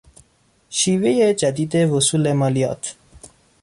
[0.69, 2.95] شیوهی جدید وصول مالیات